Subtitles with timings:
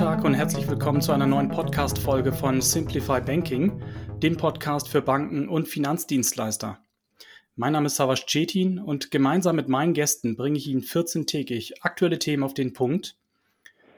[0.00, 3.82] Tag und herzlich willkommen zu einer neuen Podcast-Folge von Simplify Banking,
[4.22, 6.78] dem Podcast für Banken und Finanzdienstleister.
[7.54, 12.18] Mein Name ist Savas Cetin und gemeinsam mit meinen Gästen bringe ich Ihnen 14-tägig aktuelle
[12.18, 13.18] Themen auf den Punkt.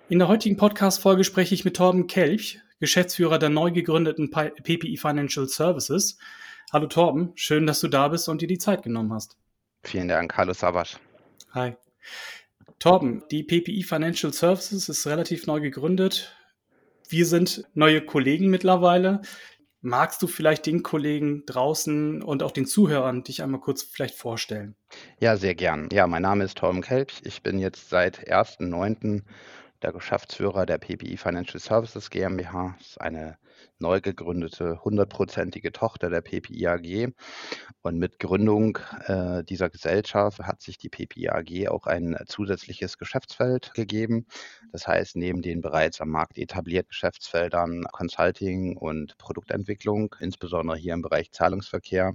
[0.08, 5.46] In der heutigen Podcast-Folge spreche ich mit Torben Kelch, Geschäftsführer der neu gegründeten PPI Financial
[5.46, 6.18] Services.
[6.72, 9.36] Hallo Torben, schön, dass du da bist und dir die Zeit genommen hast.
[9.84, 10.98] Vielen Dank, hallo Savas.
[11.52, 11.76] Hi.
[12.82, 16.36] Torben, die PPI Financial Services ist relativ neu gegründet.
[17.08, 19.22] Wir sind neue Kollegen mittlerweile.
[19.82, 24.74] Magst du vielleicht den Kollegen draußen und auch den Zuhörern dich einmal kurz vielleicht vorstellen?
[25.20, 25.90] Ja, sehr gern.
[25.92, 27.20] Ja, mein Name ist Torben Kelch.
[27.22, 29.22] Ich bin jetzt seit 1.9.
[29.80, 32.74] der Geschäftsführer der PPI Financial Services GmbH.
[32.78, 33.38] Das ist eine
[33.82, 37.12] neu gegründete hundertprozentige Tochter der PPI AG.
[37.82, 43.74] Und mit Gründung äh, dieser Gesellschaft hat sich die PPI AG auch ein zusätzliches Geschäftsfeld
[43.74, 44.26] gegeben.
[44.72, 51.02] Das heißt, neben den bereits am Markt etablierten Geschäftsfeldern Consulting und Produktentwicklung, insbesondere hier im
[51.02, 52.14] Bereich Zahlungsverkehr,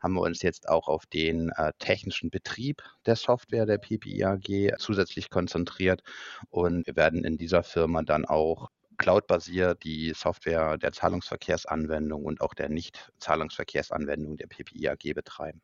[0.00, 4.78] haben wir uns jetzt auch auf den äh, technischen Betrieb der Software der PPI AG
[4.78, 6.02] zusätzlich konzentriert.
[6.50, 12.54] Und wir werden in dieser Firma dann auch cloud-basiert die Software der Zahlungsverkehrsanwendung und auch
[12.54, 15.60] der Nicht-Zahlungsverkehrsanwendung der PPI AG betreiben.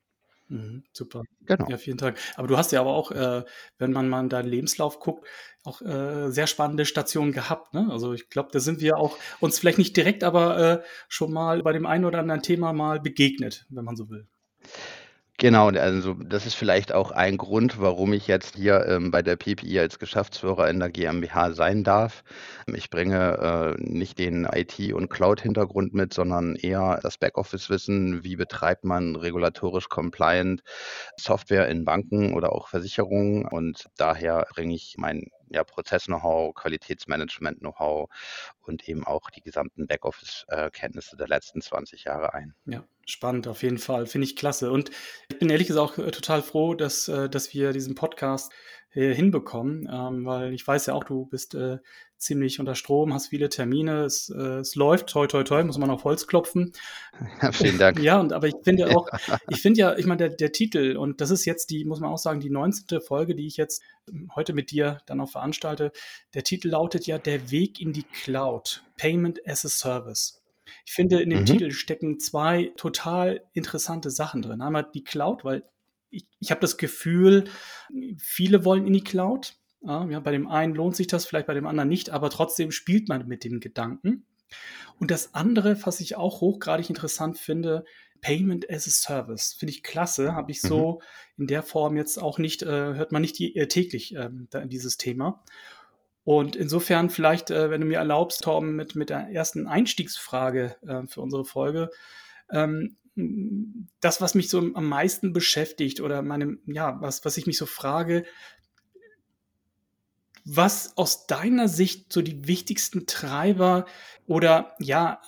[0.53, 1.23] Mhm, super.
[1.47, 1.67] Genau.
[1.69, 2.19] Ja, vielen Dank.
[2.37, 3.43] Aber du hast ja aber auch, äh,
[3.79, 5.27] wenn man mal in deinen Lebenslauf guckt,
[5.65, 7.73] auch äh, sehr spannende Stationen gehabt.
[7.73, 7.89] Ne?
[7.91, 11.63] Also ich glaube, da sind wir auch uns vielleicht nicht direkt, aber äh, schon mal
[11.63, 14.29] bei dem einen oder anderen Thema mal begegnet, wenn man so will.
[15.43, 19.35] Genau, also das ist vielleicht auch ein Grund, warum ich jetzt hier ähm, bei der
[19.35, 22.23] PPI als Geschäftsführer in der GmbH sein darf.
[22.73, 28.85] Ich bringe äh, nicht den IT- und Cloud-Hintergrund mit, sondern eher das Backoffice-Wissen, wie betreibt
[28.85, 30.63] man regulatorisch compliant
[31.17, 33.45] Software in Banken oder auch Versicherungen.
[33.45, 38.09] Und daher bringe ich mein ja, Prozess-Know-how, Qualitätsmanagement-Know-how
[38.61, 42.55] und eben auch die gesamten Backoffice-Kenntnisse der letzten 20 Jahre ein.
[42.67, 44.07] Ja, spannend auf jeden Fall.
[44.07, 44.71] Finde ich klasse.
[44.71, 44.91] Und
[45.29, 48.53] ich bin ehrlich gesagt auch äh, total froh, dass, äh, dass wir diesen Podcast
[48.95, 51.57] äh, hinbekommen, ähm, weil ich weiß ja auch, du bist
[52.19, 56.05] ziemlich unter Strom, hast viele Termine, es, es läuft, toi, toi, toi, muss man auf
[56.05, 56.71] Holz klopfen.
[57.43, 57.99] Ja, vielen Dank.
[57.99, 59.09] Ja, und aber ich finde auch,
[59.49, 62.13] ich finde ja, ich meine, der, der Titel, und das ist jetzt die, muss man
[62.13, 63.01] auch sagen, die 19.
[63.01, 63.83] Folge, die ich jetzt
[64.37, 65.91] heute mit dir dann auch veranstalte,
[66.35, 70.42] der Titel lautet ja Der Weg in die Cloud, Payment as a Service.
[70.87, 71.47] Ich finde, in dem mhm.
[71.47, 74.61] Titel stecken zwei total interessante Sachen drin.
[74.61, 75.65] Einmal die Cloud, weil
[76.11, 77.45] ich, ich habe das Gefühl,
[78.19, 79.57] viele wollen in die Cloud.
[79.85, 83.09] Ja, bei dem einen lohnt sich das, vielleicht bei dem anderen nicht, aber trotzdem spielt
[83.09, 84.27] man mit dem Gedanken.
[85.01, 87.85] Und das andere, was ich auch hochgradig interessant finde,
[88.21, 89.55] Payment as a Service.
[89.59, 90.35] Finde ich klasse.
[90.35, 91.01] Habe ich so
[91.37, 91.43] mhm.
[91.43, 94.31] in der Form jetzt auch nicht, äh, hört man nicht die, äh, täglich äh,
[94.67, 95.45] dieses Thema.
[96.25, 101.07] Und insofern vielleicht, äh, wenn du mir erlaubst, Torben, mit, mit der ersten Einstiegsfrage äh,
[101.07, 101.91] für unsere Folge.
[102.51, 102.97] Ähm,
[104.01, 107.67] das, was mich so am meisten beschäftigt oder meine, ja, was, was ich mich so
[107.67, 108.25] frage,
[110.45, 113.87] was aus deiner Sicht so die wichtigsten Treiber
[114.27, 115.21] oder ja,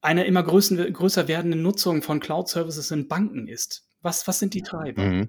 [0.00, 3.86] einer immer größer, größer werdenden Nutzung von Cloud-Services in Banken ist?
[4.02, 5.02] Was, was sind die Treiber?
[5.02, 5.28] Mhm.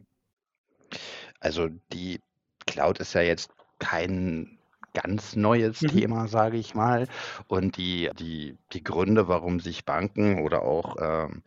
[1.39, 2.19] Also die
[2.67, 4.59] Cloud ist ja jetzt kein
[4.93, 5.87] ganz neues Mhm.
[5.87, 7.07] Thema, sage ich mal.
[7.47, 11.43] Und die die die Gründe, warum sich Banken oder auch, ähm,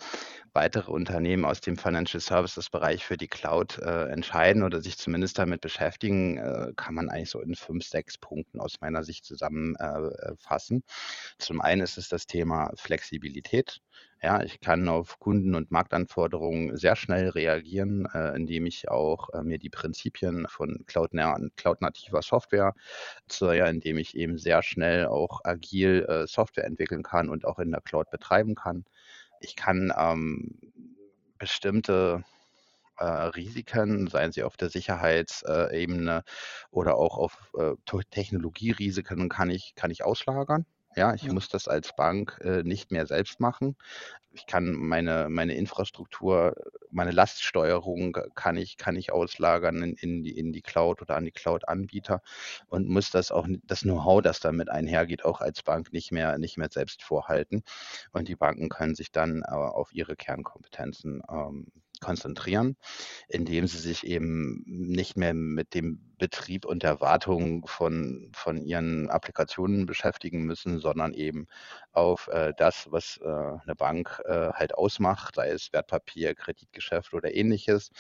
[0.54, 5.38] weitere Unternehmen aus dem Financial Services Bereich für die Cloud, äh, entscheiden oder sich zumindest
[5.38, 10.78] damit beschäftigen, äh, kann man eigentlich so in fünf, sechs Punkten aus meiner Sicht zusammenfassen.
[10.78, 10.82] äh,
[11.38, 13.81] Zum einen ist es das Thema Flexibilität.
[14.22, 19.43] Ja, ich kann auf Kunden und Marktanforderungen sehr schnell reagieren, äh, indem ich auch, äh,
[19.43, 22.75] mir die Prinzipien von cloud-nativer Software
[23.28, 27.70] ziehe, indem ich eben sehr schnell auch agil, äh, Software entwickeln kann und auch in
[27.70, 28.84] der Cloud betreiben kann.
[29.44, 30.59] Ich kann, ähm,
[31.38, 32.25] bestimmte,
[32.99, 36.25] äh, Risiken, seien sie auf der Sicherheitsebene
[36.70, 37.75] oder auch auf, äh,
[38.11, 40.67] Technologierisiken kann ich kann ich auslagern.
[40.96, 41.32] Ja, ich Ja.
[41.32, 43.76] muss das als Bank, äh, nicht mehr selbst machen.
[44.32, 46.55] Ich kann meine meine Infrastruktur,
[46.91, 51.25] meine Laststeuerung kann ich kann ich auslagern in in die in die Cloud oder an
[51.25, 52.23] die Cloud-Anbieter
[52.69, 56.58] und muss das auch das Know-how, das damit einhergeht, auch als Bank nicht mehr nicht
[56.58, 57.62] mehr selbst vorhalten.
[58.12, 61.67] Und die Banken können sich dann, äh, auf ihre Kernkompetenzen, ähm,
[62.00, 62.76] konzentrieren,
[63.29, 69.11] indem sie sich eben nicht mehr mit dem Betrieb und der Wartung von, von ihren
[69.11, 71.46] Applikationen beschäftigen müssen, sondern eben
[71.93, 77.35] auf äh, das, was äh, eine Bank äh, halt ausmacht, sei es Wertpapier, Kreditgeschäft oder
[77.35, 77.91] ähnliches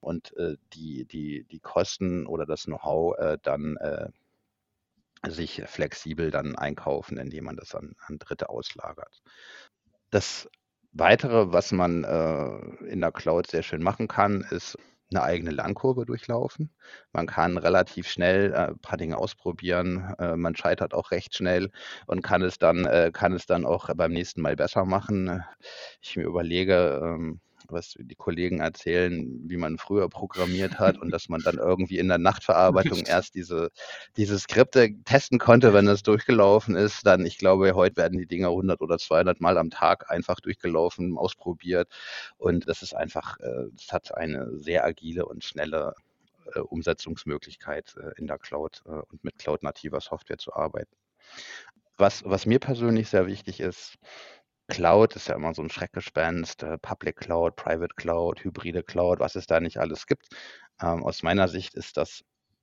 [0.00, 4.08] und äh, die, die, die Kosten oder das Know-how äh, dann äh,
[5.28, 9.22] sich flexibel dann einkaufen, indem man das an an Dritte auslagert.
[10.10, 10.48] Das
[10.94, 14.76] Weitere, was man, äh, in der Cloud sehr schön machen kann, ist
[15.12, 16.70] 'ne eigene Lernkurve durchlaufen.
[17.12, 20.14] Man kann relativ schnell, äh, paar Dinge ausprobieren.
[20.18, 21.70] Äh, man scheitert auch recht schnell
[22.06, 25.44] und kann es dann äh, kann es dann auch beim nächsten Mal besser machen.
[26.02, 27.40] Ich mir überlege, ähm
[27.72, 32.08] was die Kollegen erzählen, wie man früher programmiert hat und dass man dann irgendwie in
[32.08, 33.70] der Nachtverarbeitung erst diese,
[34.16, 37.06] diese Skripte testen konnte, wenn es durchgelaufen ist.
[37.06, 41.16] Dann, ich glaube, heute werden die Dinger 100 oder 200 Mal am Tag einfach durchgelaufen,
[41.16, 41.88] ausprobiert.
[42.38, 45.94] Und das ist einfach, es äh, hat eine sehr agile und schnelle
[46.54, 50.94] äh, Umsetzungsmöglichkeit äh, in der Cloud und mit cloud-nativer Software zu arbeiten.
[51.96, 53.98] Was, was mir persönlich sehr wichtig ist,
[54.70, 59.34] Cloud ist ja immer so ein Schreckgespenst, äh, Public Cloud, Private Cloud, hybride Cloud, was
[59.36, 60.28] es da nicht alles gibt.
[60.80, 62.22] Ähm, aus meiner Sicht ist das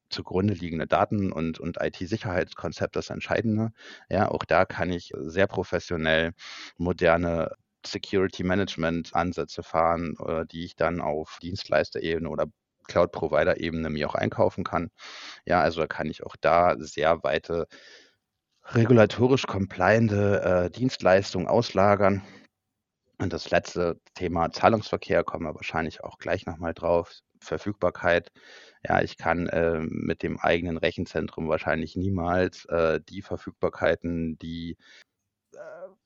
[0.09, 3.71] zugrunde liegende Daten- und, und IT-Sicherheitskonzept das Entscheidende.
[4.09, 6.33] Ja, auch da kann ich sehr professionell
[6.77, 7.51] moderne
[7.85, 12.45] Security Management Ansätze fahren, äh, die ich dann auf Dienstleisterebene oder
[12.87, 14.91] Cloud-Provider-Ebene mir auch einkaufen kann.
[15.45, 17.67] Ja, also kann ich auch da sehr weite
[18.71, 22.23] regulatorisch compliante äh, Dienstleistungen auslagern.
[23.19, 27.11] Und das letzte Thema Zahlungsverkehr kommen wir wahrscheinlich auch gleich nochmal drauf.
[27.39, 28.31] Verfügbarkeit.
[28.87, 34.77] Ja, ich kann äh, mit dem eigenen Rechenzentrum wahrscheinlich niemals äh, die Verfügbarkeiten, die
[35.53, 35.59] äh,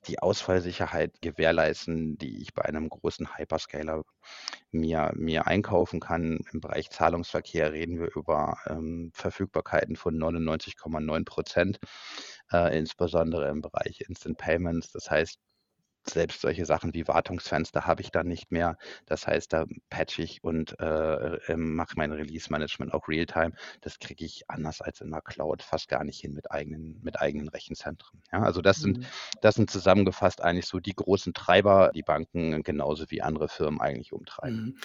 [0.08, 4.02] die Ausfallsicherheit gewährleisten, die ich bei einem großen Hyperscaler
[4.72, 6.40] mir, mir einkaufen kann.
[6.52, 11.78] Im Bereich Zahlungsverkehr reden wir über ähm, Verfügbarkeiten von 99,9 Prozent
[12.52, 14.92] äh, insbesondere im Bereich Instant Payments.
[14.92, 15.38] Das heißt,
[16.04, 18.76] selbst solche Sachen wie Wartungsfenster habe ich dann nicht mehr.
[19.06, 23.52] Das heißt, da patche ich und äh, äh, mache mein Release-Management auch real-time.
[23.80, 27.20] Das kriege ich anders als in der Cloud fast gar nicht hin mit eigenen, mit
[27.20, 28.20] eigenen Rechenzentren.
[28.32, 29.06] Ja, also das sind, mhm.
[29.42, 34.12] das sind zusammengefasst eigentlich so die großen Treiber, die Banken genauso wie andere Firmen eigentlich
[34.12, 34.64] umtreiben.
[34.64, 34.78] Mhm.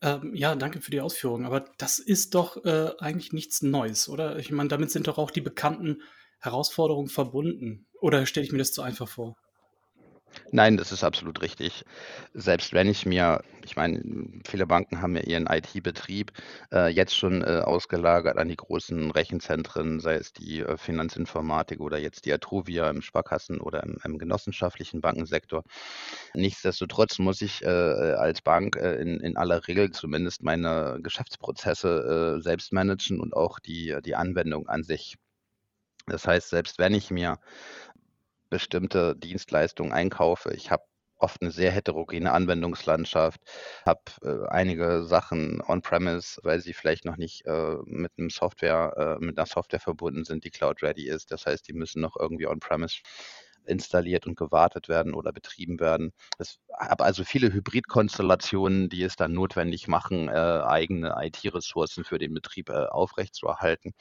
[0.00, 1.46] Ähm, ja, danke für die Ausführungen.
[1.46, 4.38] Aber das ist doch äh, eigentlich nichts Neues, oder?
[4.38, 6.02] Ich meine, damit sind doch auch die bekannten
[6.44, 7.86] Herausforderungen verbunden.
[8.00, 9.36] Oder stelle ich mir das zu einfach vor?
[10.50, 11.84] Nein, das ist absolut richtig.
[12.32, 14.02] Selbst wenn ich mir ich meine,
[14.46, 16.32] viele Banken haben ja ihren IT-Betrieb
[16.72, 21.98] äh, jetzt schon äh, ausgelagert an die großen Rechenzentren, sei es die äh, Finanzinformatik oder
[21.98, 25.64] jetzt die Atruvia im Sparkassen oder im, im genossenschaftlichen Bankensektor.
[26.34, 32.42] Nichtsdestotrotz muss ich äh, als Bank äh, in, in aller Regel zumindest meine Geschäftsprozesse äh,
[32.42, 35.16] selbst managen und auch die, die Anwendung an sich.
[36.06, 37.38] Das heißt, selbst wenn ich mir
[38.50, 40.84] bestimmte Dienstleistungen einkaufe, ich habe
[41.18, 43.40] oft eine sehr heterogene Anwendungslandschaft,
[43.86, 49.24] habe äh, einige Sachen on-premise, weil sie vielleicht noch nicht äh, mit einem Software, äh,
[49.24, 51.30] mit einer Software verbunden sind, die cloud-ready ist.
[51.30, 53.00] Das heißt, die müssen noch irgendwie on-premise
[53.66, 56.12] installiert und gewartet werden oder betrieben werden.
[56.38, 62.34] Es habe also viele Hybridkonstellationen, die es dann notwendig machen, äh, eigene IT-Ressourcen für den
[62.34, 63.92] Betrieb äh, aufrechtzuerhalten.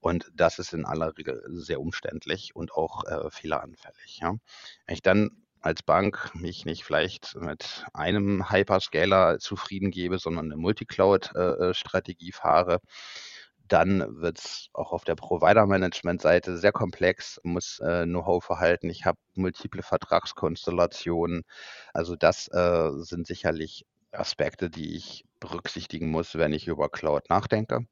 [0.00, 4.18] Und das ist in aller Regel sehr umständlich und auch äh, fehleranfällig.
[4.20, 4.34] Ja.
[4.86, 5.30] Wenn ich dann
[5.60, 12.32] als Bank mich nicht vielleicht mit einem Hyperscaler zufrieden gebe, sondern eine Multicloud-Strategie äh, äh,
[12.32, 12.80] fahre,
[13.72, 18.90] dann wird es auch auf der Provider-Management-Seite sehr komplex, muss äh, Know-how verhalten.
[18.90, 21.42] Ich habe multiple Vertragskonstellationen.
[21.94, 27.86] Also das äh, sind sicherlich Aspekte, die ich berücksichtigen muss, wenn ich über Cloud nachdenke.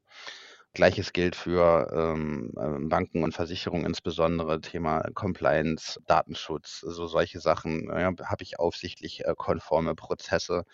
[0.74, 7.86] Gleiches gilt für ähm, ähm Banken und Versicherungen, insbesondere Thema Compliance, Datenschutz, so solche Sachen.
[7.88, 10.64] Ja, habe ich aufsichtlich äh, konforme Prozesse?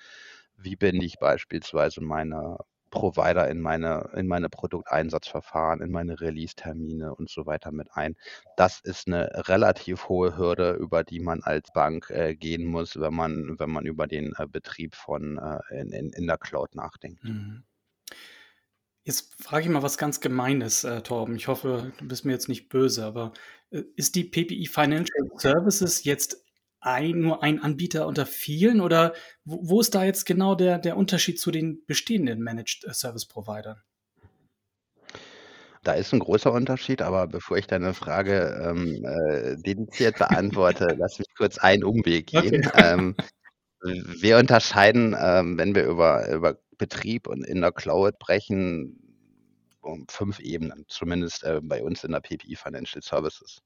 [0.57, 2.59] Wie binde ich beispielsweise meine
[2.95, 8.17] Provider in meine, in meine Produkteinsatzverfahren, in meine Release-Termine und so weiter mit ein.
[8.57, 13.15] Das ist eine relativ hohe Hürde, über die man als Bank äh, gehen muss, wenn
[13.15, 17.25] man, wenn man über den äh, Betrieb von äh, in, in, in der Cloud nachdenkt.
[17.25, 17.65] Mhm.
[19.03, 21.37] Jetzt frage ich mal was ganz Gemeines, äh, Torben.
[21.37, 23.33] Ich hoffe, du bist mir jetzt nicht böse, aber
[23.71, 26.44] äh, ist die PPI Financial Services jetzt
[26.85, 29.15] ein, nur ein Anbieter unter vielen oder
[29.45, 33.83] wo, wo ist da jetzt genau der, der Unterschied zu den bestehenden Managed Service Providern?
[35.83, 41.19] Da ist ein großer Unterschied, aber bevor ich deine Frage ähm, äh, dediziert beantworte, lass
[41.19, 42.67] mich kurz einen Umweg gehen.
[42.67, 42.95] Okay.
[42.95, 43.15] Ähm,
[43.83, 48.99] wir unterscheiden, ähm, wenn wir über, über Betrieb und in der Cloud brechen,
[49.83, 53.61] um fünf Ebenen, zumindest äh, bei uns in der PPI Financial Services.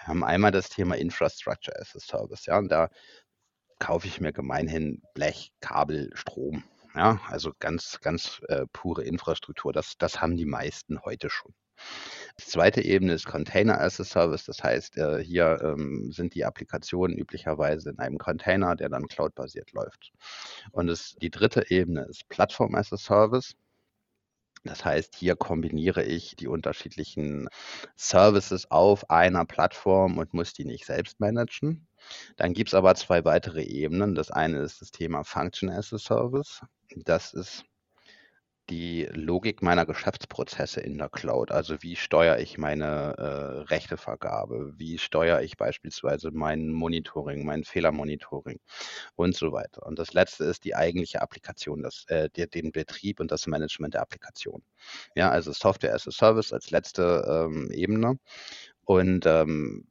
[0.00, 2.88] Wir haben einmal das Thema Infrastructure as a Service, ja, und da
[3.78, 6.64] kaufe ich mir gemeinhin Blech, Kabel, Strom.
[6.94, 9.72] Ja, also ganz, ganz äh, pure Infrastruktur.
[9.72, 11.54] Das, das haben die meisten heute schon.
[12.38, 14.44] Die zweite Ebene ist Container as a Service.
[14.44, 19.72] Das heißt, äh, hier ähm, sind die Applikationen üblicherweise in einem Container, der dann cloudbasiert
[19.72, 20.12] läuft.
[20.72, 23.54] Und es, die dritte Ebene ist Plattform as a Service.
[24.64, 27.48] Das heißt, hier kombiniere ich die unterschiedlichen
[27.96, 31.88] Services auf einer Plattform und muss die nicht selbst managen.
[32.36, 34.14] Dann gibt es aber zwei weitere Ebenen.
[34.14, 36.60] Das eine ist das Thema Function as a Service.
[36.94, 37.64] Das ist
[38.70, 41.50] die Logik meiner Geschäftsprozesse in der Cloud.
[41.50, 44.74] Also wie steuere ich meine äh, Rechtevergabe?
[44.76, 48.60] Wie steuere ich beispielsweise mein Monitoring, mein Fehlermonitoring
[49.16, 49.84] und so weiter.
[49.86, 53.94] Und das letzte ist die eigentliche Applikation, das, äh, der, den Betrieb und das Management
[53.94, 54.62] der Applikation.
[55.16, 58.18] Ja, also Software as a Service als letzte ähm, Ebene.
[58.84, 59.86] Und ähm,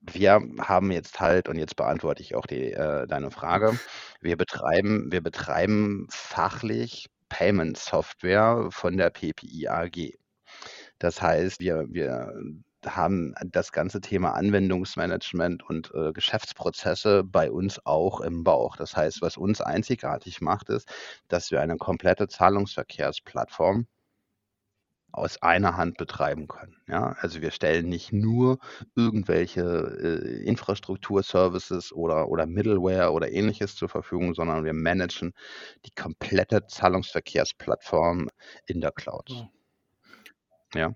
[0.00, 3.78] wir haben jetzt halt, und jetzt beantworte ich auch die, äh, deine Frage,
[4.20, 10.14] wir betreiben, wir betreiben fachlich Payment Software von der PPI AG.
[10.98, 12.32] Das heißt, wir, wir
[12.86, 18.76] haben das ganze Thema Anwendungsmanagement und äh, Geschäftsprozesse bei uns auch im Bauch.
[18.76, 20.88] Das heißt, was uns einzigartig macht, ist,
[21.28, 23.86] dass wir eine komplette Zahlungsverkehrsplattform
[25.16, 26.76] aus einer Hand betreiben können.
[26.88, 28.58] Ja, also wir stellen nicht nur
[28.94, 35.32] irgendwelche äh, Infrastrukturservices oder, oder Middleware oder ähnliches zur Verfügung, sondern wir managen
[35.84, 38.28] die komplette Zahlungsverkehrsplattform
[38.66, 39.30] in der Cloud.
[40.74, 40.80] Ja.
[40.80, 40.94] ja.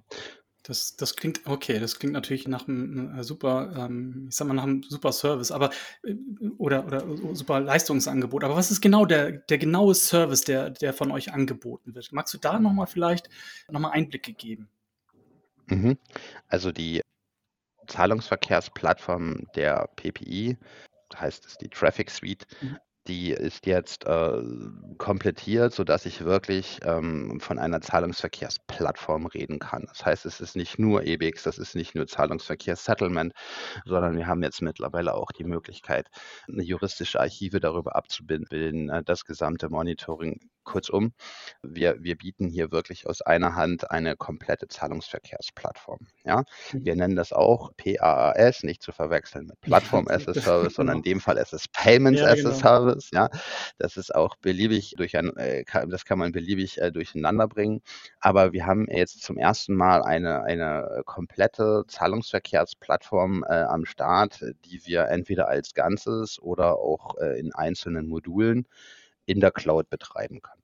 [0.63, 4.55] Das, das klingt, okay, das klingt natürlich nach einem äh, super, ähm, ich sag mal,
[4.55, 5.71] nach einem super Service, aber
[6.03, 6.15] äh,
[6.59, 8.45] oder, oder super Leistungsangebot.
[8.45, 12.13] Aber was ist genau der, der genaue Service, der, der von euch angeboten wird?
[12.13, 13.31] Magst du da nochmal vielleicht
[13.71, 14.69] nochmal Einblicke geben?
[15.67, 15.97] Mhm.
[16.49, 17.01] Also die
[17.87, 20.59] Zahlungsverkehrsplattform der PPI,
[21.15, 22.77] heißt es die Traffic Suite, mhm
[23.09, 24.43] die ist jetzt äh,
[24.99, 29.87] komplettiert, sodass ich wirklich ähm, von einer Zahlungsverkehrsplattform reden kann.
[29.89, 33.33] Das heißt, es ist nicht nur EBIX, das ist nicht nur Zahlungsverkehrssettlement,
[33.85, 36.09] sondern wir haben jetzt mittlerweile auch die Möglichkeit,
[36.47, 41.13] juristische Archive darüber abzubilden, äh, das gesamte Monitoring Kurzum,
[41.63, 46.07] wir, wir bieten hier wirklich aus einer Hand eine komplette Zahlungsverkehrsplattform.
[46.25, 46.45] Ja?
[46.73, 46.85] Mhm.
[46.85, 51.03] Wir nennen das auch PAAS, nicht zu verwechseln mit Plattform as a Service, sondern in
[51.03, 52.51] dem Fall ist es Payments ja, as genau.
[52.51, 52.90] a Service.
[53.13, 53.31] Ja?
[53.79, 57.83] Das ist auch beliebig durch ein, äh, das kann man beliebig äh, durcheinander bringen.
[58.21, 64.85] Aber wir haben jetzt zum ersten Mal eine, eine komplette Zahlungsverkehrsplattform äh, am Start, die
[64.87, 68.67] wir entweder als Ganzes oder auch äh, in einzelnen Modulen
[69.27, 70.63] in der Cloud betreiben können.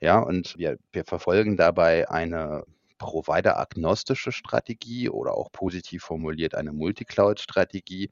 [0.00, 2.64] Ja, und wir, wir verfolgen dabei eine
[2.98, 8.10] provider-agnostische Strategie oder auch positiv formuliert eine Multicloud-Strategie,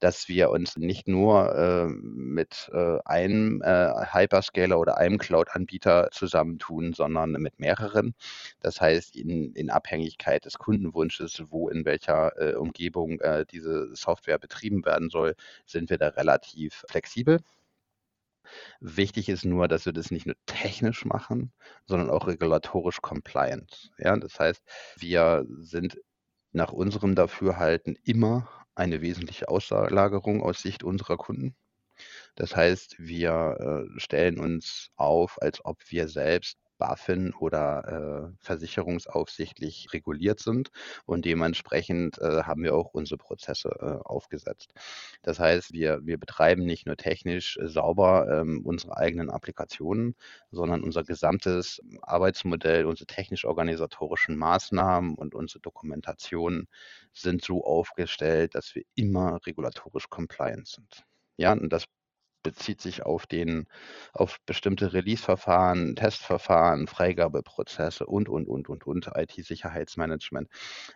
[0.00, 6.92] dass wir uns nicht nur äh, mit äh, einem äh, Hyperscaler oder einem Cloud-Anbieter zusammentun,
[6.94, 8.14] sondern mit mehreren.
[8.60, 14.38] Das heißt, in, in Abhängigkeit des Kundenwunsches, wo in welcher äh, Umgebung äh, diese Software
[14.38, 15.34] betrieben werden soll,
[15.66, 17.40] sind wir da relativ flexibel.
[18.80, 21.52] Wichtig ist nur, dass wir das nicht nur technisch machen,
[21.86, 23.92] sondern auch regulatorisch compliant.
[23.98, 24.62] Ja, das heißt,
[24.96, 25.98] wir sind
[26.52, 31.54] nach unserem Dafürhalten immer eine wesentliche Auslagerung aus Sicht unserer Kunden.
[32.34, 39.92] Das heißt, wir äh, stellen uns auf, als ob wir selbst BaFin oder äh, versicherungsaufsichtlich
[39.92, 40.70] reguliert sind
[41.04, 44.72] und dementsprechend äh, haben wir auch unsere Prozesse äh, aufgesetzt.
[45.22, 50.16] Das heißt, wir, wir betreiben nicht nur technisch äh, sauber ähm, unsere eigenen Applikationen,
[50.50, 56.66] sondern unser gesamtes Arbeitsmodell, unsere technisch-organisatorischen Maßnahmen und unsere Dokumentation
[57.12, 61.04] sind so aufgestellt, dass wir immer regulatorisch compliant sind.
[61.36, 61.84] Ja, und das
[62.42, 63.66] bezieht sich auf den
[64.12, 70.48] auf bestimmte Release-Verfahren, Testverfahren, Freigabeprozesse und, und, und, und, und, IT-Sicherheitsmanagement.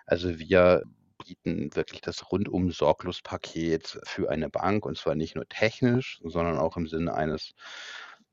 [0.07, 0.83] Also wir
[1.25, 6.59] bieten wirklich das rundum sorglos Paket für eine Bank und zwar nicht nur technisch, sondern
[6.59, 7.53] auch im Sinne eines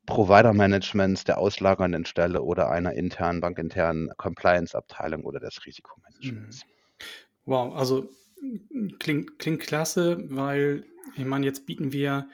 [0.05, 6.65] Provider-Managements, der auslagernden Stelle oder einer internen, bankinternen Compliance-Abteilung oder des Risikomanagements.
[6.65, 6.69] Mhm.
[7.45, 8.09] Wow, also
[8.99, 12.27] klingt, klingt klasse, weil ich meine, jetzt bieten wir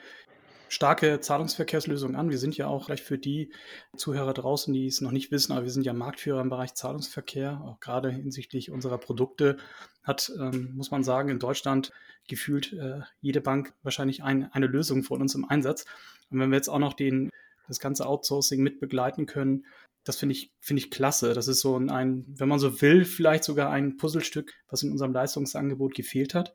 [0.68, 2.30] starke Zahlungsverkehrslösungen an.
[2.30, 3.52] Wir sind ja auch gleich für die
[3.96, 7.60] Zuhörer draußen, die es noch nicht wissen, aber wir sind ja Marktführer im Bereich Zahlungsverkehr,
[7.64, 9.56] auch gerade hinsichtlich unserer Produkte
[10.02, 11.92] hat, ähm, muss man sagen, in Deutschland
[12.28, 15.84] gefühlt äh, jede Bank wahrscheinlich ein, eine Lösung von uns im Einsatz.
[16.30, 17.30] Und wenn wir jetzt auch noch den,
[17.66, 19.64] das ganze Outsourcing mit begleiten können,
[20.04, 21.34] das finde ich, finde ich klasse.
[21.34, 25.12] Das ist so ein, wenn man so will, vielleicht sogar ein Puzzlestück, was in unserem
[25.12, 26.54] Leistungsangebot gefehlt hat.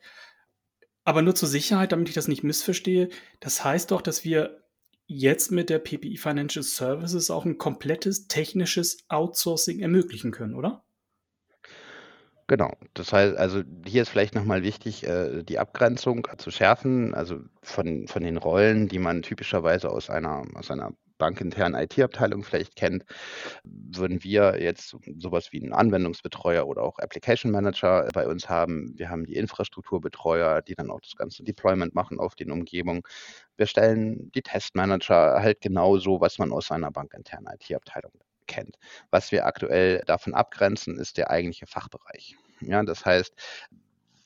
[1.03, 4.63] Aber nur zur Sicherheit, damit ich das nicht missverstehe, das heißt doch, dass wir
[5.05, 10.86] jetzt mit der PPI Financial Services auch ein komplettes technisches Outsourcing ermöglichen können, oder?
[12.53, 12.72] Genau.
[12.93, 18.07] Das heißt, also hier ist vielleicht nochmal wichtig, äh, die Abgrenzung zu schärfen, also von,
[18.07, 23.05] von den Rollen, die man typischerweise aus einer, aus einer bankinternen IT-Abteilung vielleicht kennt,
[23.63, 28.93] würden wir jetzt sowas wie einen Anwendungsbetreuer oder auch Application Manager bei uns haben.
[29.00, 33.01] Wir haben die Infrastrukturbetreuer, die dann auch das ganze Deployment machen auf den Umgebungen.
[33.57, 38.12] Wir stellen die Testmanager halt genauso, was man aus einer bankinternen IT-Abteilung
[38.48, 38.78] kennt.
[39.12, 42.36] Was wir aktuell davon abgrenzen, ist der eigentliche Fachbereich.
[42.62, 43.34] Ja, das heißt,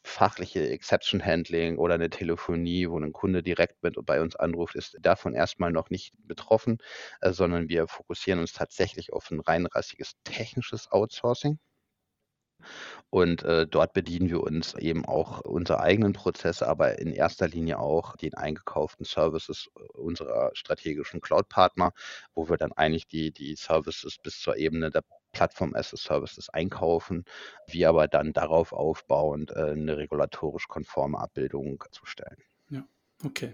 [0.04, 4.98] fachliche Exception Handling oder eine Telefonie, wo ein Kunde direkt mit bei uns anruft, ist
[5.02, 6.78] davon erstmal noch nicht betroffen,
[7.22, 11.60] äh, sondern wir fokussieren uns tatsächlich auf ein reinrassiges technisches Outsourcing.
[13.10, 17.80] Und äh, dort bedienen wir uns eben auch unserer eigenen Prozesse, aber in erster Linie
[17.80, 21.94] auch den eingekauften Services äh, unserer strategischen Cloud-Partner,
[22.34, 26.50] wo wir dann eigentlich die, die Services bis zur Ebene der Plattform as a Services
[26.50, 27.24] einkaufen,
[27.68, 32.38] wir aber dann darauf aufbauend äh, eine regulatorisch konforme Abbildung zustellen.
[32.70, 32.84] Ja,
[33.24, 33.54] okay,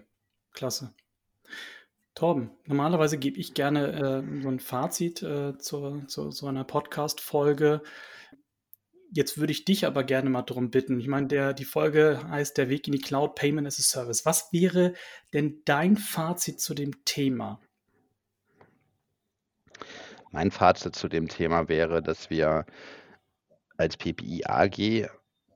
[0.53, 0.93] klasse.
[2.15, 7.81] Torben, normalerweise gebe ich gerne äh, so ein Fazit äh, zu, zu so einer Podcast-Folge.
[9.15, 11.00] Jetzt würde ich dich aber gerne mal darum bitten.
[11.00, 14.25] Ich meine, der, die Folge heißt Der Weg in die Cloud Payment as a Service.
[14.25, 14.93] Was wäre
[15.34, 17.62] denn dein Fazit zu dem Thema?
[20.32, 22.65] Mein Fazit zu dem Thema wäre, dass wir
[23.77, 25.08] als PPI AG,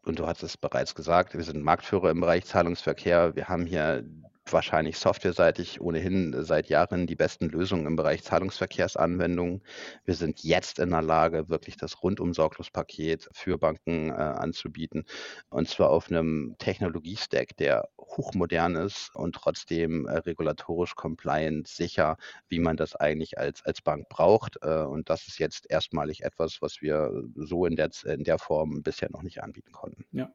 [0.03, 3.35] und du hast es bereits gesagt, wir sind Marktführer im Bereich Zahlungsverkehr.
[3.35, 4.05] Wir haben hier
[4.53, 9.61] wahrscheinlich softwareseitig ohnehin seit Jahren die besten Lösungen im Bereich Zahlungsverkehrsanwendungen.
[10.05, 15.05] Wir sind jetzt in der Lage, wirklich das Rundum-Sorglos-Paket für Banken äh, anzubieten.
[15.49, 22.59] Und zwar auf einem Technologiestack, der hochmodern ist und trotzdem äh, regulatorisch compliant sicher, wie
[22.59, 24.57] man das eigentlich als, als Bank braucht.
[24.61, 28.83] Äh, und das ist jetzt erstmalig etwas, was wir so in der, in der Form
[28.83, 30.05] bisher noch nicht anbieten konnten.
[30.11, 30.31] Ja,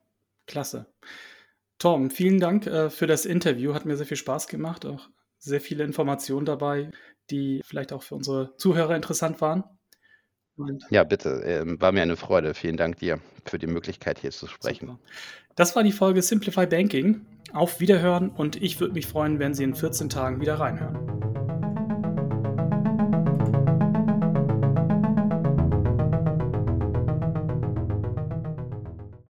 [0.46, 0.86] klasse.
[1.82, 3.74] Tom, vielen Dank äh, für das Interview.
[3.74, 4.86] Hat mir sehr viel Spaß gemacht.
[4.86, 6.92] Auch sehr viele Informationen dabei,
[7.28, 9.64] die vielleicht auch für unsere Zuhörer interessant waren.
[10.54, 11.42] Und ja, bitte.
[11.42, 12.54] Äh, war mir eine Freude.
[12.54, 14.86] Vielen Dank dir für die Möglichkeit, hier zu sprechen.
[14.90, 15.00] Super.
[15.56, 17.26] Das war die Folge Simplify Banking.
[17.52, 21.41] Auf Wiederhören und ich würde mich freuen, wenn Sie in 14 Tagen wieder reinhören.